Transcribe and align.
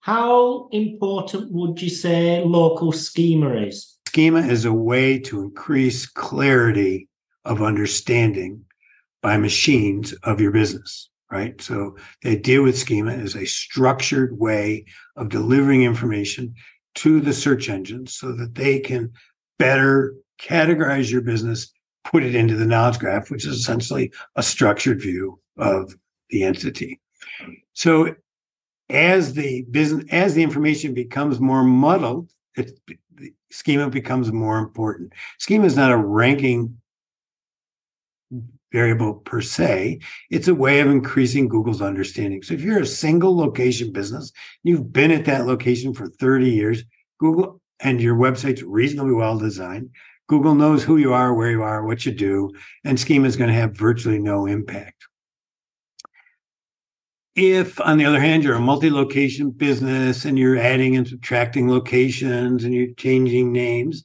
How 0.00 0.68
important 0.72 1.52
would 1.52 1.80
you 1.80 1.90
say 1.90 2.42
local 2.42 2.90
schema 2.90 3.54
is? 3.54 3.98
Schema 4.08 4.40
is 4.40 4.64
a 4.64 4.72
way 4.72 5.18
to 5.20 5.42
increase 5.42 6.06
clarity 6.06 7.08
of 7.44 7.62
understanding 7.62 8.64
by 9.22 9.36
machines 9.36 10.14
of 10.22 10.40
your 10.40 10.52
business, 10.52 11.10
right? 11.30 11.60
So 11.60 11.96
the 12.22 12.30
idea 12.30 12.62
with 12.62 12.78
schema 12.78 13.12
is 13.12 13.36
a 13.36 13.44
structured 13.44 14.38
way 14.38 14.86
of 15.16 15.28
delivering 15.28 15.82
information 15.82 16.54
to 16.96 17.20
the 17.20 17.34
search 17.34 17.68
engines 17.68 18.14
so 18.14 18.32
that 18.32 18.54
they 18.54 18.80
can 18.80 19.12
better 19.58 20.14
categorize 20.40 21.10
your 21.10 21.20
business, 21.20 21.70
put 22.04 22.22
it 22.22 22.34
into 22.34 22.56
the 22.56 22.66
knowledge 22.66 22.98
graph, 22.98 23.30
which 23.30 23.46
is 23.46 23.56
essentially 23.56 24.10
a 24.34 24.42
structured 24.42 25.02
view 25.02 25.38
of 25.58 25.94
the 26.30 26.42
entity. 26.42 26.98
So 27.74 28.14
as 28.90 29.34
the 29.34 29.62
business, 29.70 30.04
as 30.10 30.34
the 30.34 30.42
information 30.42 30.94
becomes 30.94 31.40
more 31.40 31.62
muddled, 31.62 32.30
it, 32.56 32.78
the 33.14 33.32
schema 33.50 33.88
becomes 33.88 34.32
more 34.32 34.58
important. 34.58 35.12
Schema 35.38 35.64
is 35.64 35.76
not 35.76 35.92
a 35.92 35.96
ranking 35.96 36.76
variable 38.72 39.14
per 39.14 39.40
se. 39.40 40.00
It's 40.30 40.48
a 40.48 40.54
way 40.54 40.80
of 40.80 40.88
increasing 40.88 41.48
Google's 41.48 41.82
understanding. 41.82 42.42
So 42.42 42.54
if 42.54 42.62
you're 42.62 42.80
a 42.80 42.86
single 42.86 43.36
location 43.36 43.92
business, 43.92 44.32
you've 44.62 44.92
been 44.92 45.10
at 45.10 45.24
that 45.24 45.46
location 45.46 45.92
for 45.92 46.06
30 46.06 46.50
years, 46.50 46.84
Google 47.18 47.60
and 47.80 48.00
your 48.00 48.16
website's 48.16 48.62
reasonably 48.62 49.14
well 49.14 49.38
designed. 49.38 49.90
Google 50.28 50.54
knows 50.54 50.84
who 50.84 50.96
you 50.96 51.12
are, 51.12 51.34
where 51.34 51.50
you 51.50 51.62
are, 51.62 51.84
what 51.84 52.06
you 52.06 52.12
do, 52.12 52.52
and 52.84 53.00
schema 53.00 53.26
is 53.26 53.36
going 53.36 53.48
to 53.48 53.54
have 53.54 53.76
virtually 53.76 54.18
no 54.18 54.46
impact. 54.46 55.06
If, 57.36 57.80
on 57.80 57.96
the 57.98 58.04
other 58.04 58.20
hand, 58.20 58.42
you're 58.42 58.56
a 58.56 58.60
multi 58.60 58.90
location 58.90 59.50
business 59.50 60.24
and 60.24 60.38
you're 60.38 60.58
adding 60.58 60.96
and 60.96 61.06
subtracting 61.06 61.68
locations 61.68 62.64
and 62.64 62.74
you're 62.74 62.92
changing 62.96 63.52
names, 63.52 64.04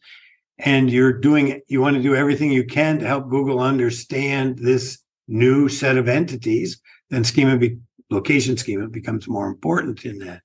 and 0.59 0.91
you're 0.91 1.13
doing 1.13 1.61
you 1.67 1.81
want 1.81 1.97
to 1.97 2.03
do 2.03 2.15
everything 2.15 2.51
you 2.51 2.65
can 2.65 2.99
to 2.99 3.07
help 3.07 3.29
Google 3.29 3.59
understand 3.59 4.59
this 4.59 4.99
new 5.27 5.67
set 5.67 5.97
of 5.97 6.07
entities, 6.07 6.79
then 7.09 7.23
schema 7.23 7.57
be, 7.57 7.77
location 8.09 8.57
schema 8.57 8.87
becomes 8.87 9.27
more 9.27 9.47
important 9.47 10.05
in 10.05 10.19
that. 10.19 10.41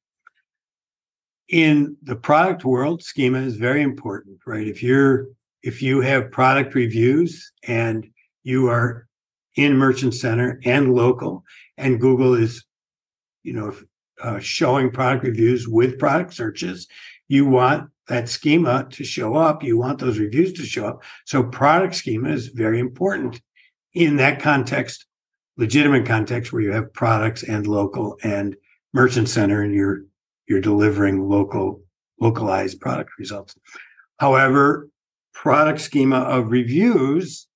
In 1.48 1.96
the 2.02 2.16
product 2.16 2.64
world, 2.64 3.02
schema 3.02 3.38
is 3.38 3.56
very 3.56 3.82
important, 3.82 4.38
right? 4.46 4.66
If 4.66 4.82
you're 4.82 5.26
if 5.62 5.82
you 5.82 6.00
have 6.00 6.30
product 6.30 6.74
reviews 6.74 7.52
and 7.66 8.06
you 8.42 8.68
are 8.68 9.06
in 9.56 9.76
Merchant 9.76 10.14
Center 10.14 10.60
and 10.64 10.94
local, 10.94 11.44
and 11.76 12.00
Google 12.00 12.34
is, 12.34 12.64
you 13.42 13.52
know, 13.52 13.74
uh, 14.22 14.38
showing 14.38 14.90
product 14.90 15.24
reviews 15.24 15.66
with 15.66 15.98
product 15.98 16.34
searches, 16.34 16.86
you 17.28 17.46
want 17.46 17.90
that 18.08 18.28
schema 18.28 18.86
to 18.90 19.04
show 19.04 19.36
up. 19.36 19.62
You 19.62 19.78
want 19.78 19.98
those 19.98 20.18
reviews 20.18 20.52
to 20.54 20.64
show 20.64 20.86
up. 20.86 21.02
So 21.26 21.44
product 21.44 21.94
schema 21.94 22.30
is 22.30 22.48
very 22.48 22.80
important 22.80 23.40
in 23.94 24.16
that 24.16 24.40
context, 24.40 25.06
legitimate 25.56 26.06
context 26.06 26.52
where 26.52 26.62
you 26.62 26.72
have 26.72 26.92
products 26.92 27.42
and 27.42 27.66
local 27.66 28.18
and 28.22 28.56
merchant 28.92 29.28
center 29.28 29.62
and 29.62 29.74
you're 29.74 30.04
you're 30.48 30.60
delivering 30.60 31.28
local 31.28 31.82
localized 32.18 32.80
product 32.80 33.10
results. 33.18 33.54
However, 34.18 34.88
product 35.32 35.80
schema 35.80 36.18
of 36.18 36.50
reviews 36.50 37.46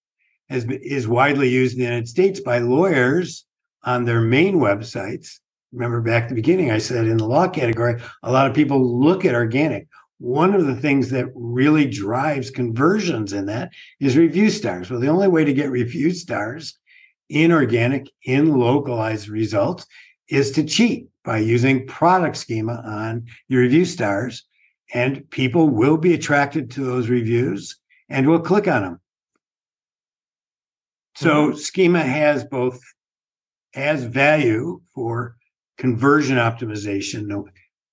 has 0.49 0.65
is 0.65 1.09
widely 1.09 1.49
used 1.49 1.75
in 1.75 1.79
the 1.81 1.85
United 1.85 2.09
States 2.09 2.41
by 2.41 2.59
lawyers 2.59 3.45
on 3.83 4.05
their 4.05 4.21
main 4.21 4.57
websites. 4.57 5.41
Remember 5.75 6.01
back 6.01 6.25
at 6.25 6.29
the 6.29 6.35
beginning, 6.35 6.71
I 6.71 6.79
said 6.79 7.07
in 7.07 7.17
the 7.17 7.27
law 7.27 7.49
category, 7.49 8.01
a 8.23 8.33
lot 8.33 8.47
of 8.47 8.55
people 8.55 9.01
look 9.01 9.25
at 9.25 9.35
organic 9.35 9.89
one 10.19 10.55
of 10.55 10.67
the 10.67 10.77
things 10.77 11.11
that 11.11 11.27
really 11.35 11.87
drives 11.87 12.51
conversions 12.51 13.33
in 13.33 13.47
that 13.47 13.73
is 14.01 14.17
review 14.17 14.49
stars. 14.49 14.91
Well, 14.91 15.01
the 15.01 15.09
only 15.09 15.29
way 15.29 15.45
to 15.45 15.53
get 15.53 15.71
review 15.71 16.13
stars 16.13 16.79
in 17.29 17.53
organic, 17.53 18.09
in 18.25 18.59
localized 18.59 19.29
results 19.29 19.87
is 20.29 20.53
to 20.53 20.65
cheat 20.65 21.09
by 21.25 21.39
using 21.39 21.87
product 21.87 22.37
schema 22.37 22.83
on 22.87 23.27
your 23.49 23.63
review 23.63 23.85
stars. 23.85 24.45
And 24.93 25.29
people 25.31 25.69
will 25.69 25.97
be 25.97 26.15
attracted 26.15 26.71
to 26.73 26.85
those 26.85 27.09
reviews 27.09 27.79
and 28.09 28.29
will 28.29 28.41
click 28.41 28.69
on 28.69 28.83
them. 28.83 29.01
So 31.17 31.49
mm-hmm. 31.49 31.59
schema 31.59 32.01
has 32.01 32.45
both 32.45 32.81
has 33.75 34.05
value 34.05 34.81
for 34.95 35.37
conversion 35.79 36.37
optimization 36.37 37.47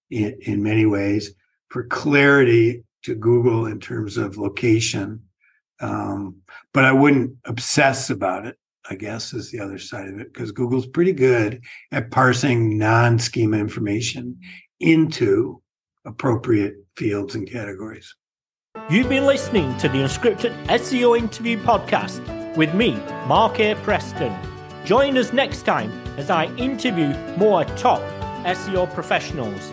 in, 0.10 0.38
in 0.42 0.64
many 0.64 0.86
ways, 0.86 1.34
for 1.70 1.86
clarity 1.86 2.84
to 3.04 3.16
Google 3.16 3.66
in 3.66 3.80
terms 3.80 4.18
of 4.18 4.38
location. 4.38 5.22
Um, 5.80 6.38
but 6.74 6.86
I 6.86 6.92
wouldn't 6.92 7.36
obsess 7.46 8.10
about 8.10 8.46
it, 8.46 8.58
I 8.90 8.96
guess, 8.96 9.34
is 9.34 9.52
the 9.52 9.60
other 9.60 9.80
side 9.80 10.08
of 10.08 10.20
it, 10.20 10.32
because 10.32 10.52
Google's 10.52 10.86
pretty 10.86 11.14
good 11.14 11.62
at 11.92 12.12
parsing 12.12 12.78
non 12.78 13.18
schema 13.18 13.58
information 13.58 14.40
into 14.80 15.62
appropriate 16.06 16.76
fields 16.96 17.36
and 17.36 17.50
categories. 17.50 18.16
You've 18.90 19.10
been 19.10 19.26
listening 19.26 19.76
to 19.78 19.90
the 19.90 20.00
Unscripted 20.00 20.66
SEO 20.68 21.18
Interview 21.18 21.58
Podcast 21.58 22.22
with 22.56 22.74
me, 22.74 22.94
Mark 23.28 23.60
A. 23.60 23.76
Preston. 23.76 24.36
Join 24.86 25.18
us 25.18 25.34
next 25.34 25.64
time 25.64 25.92
as 26.22 26.30
I 26.30 26.46
interview 26.56 27.16
more 27.36 27.66
top 27.66 28.00
SEO 28.46 28.94
professionals 28.94 29.72